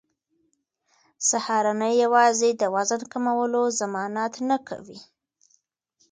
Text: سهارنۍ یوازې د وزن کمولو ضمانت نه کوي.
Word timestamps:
سهارنۍ 1.29 1.93
یوازې 2.03 2.49
د 2.61 2.63
وزن 2.75 3.01
کمولو 3.11 3.63
ضمانت 3.79 4.33
نه 4.49 4.57
کوي. 4.67 4.99